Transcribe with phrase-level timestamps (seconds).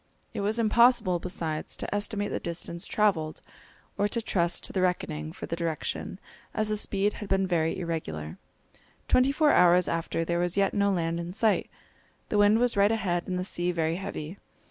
[0.33, 3.39] It was impossible, besides, to estimate the distance traversed,
[3.99, 6.19] or to trust to the reckoning for the direction,
[6.55, 8.39] as the speed had been very irregular.
[9.07, 11.69] Twenty four hours after there was yet no land in sight.
[12.29, 14.39] The wind was right ahead and the sea very heavy.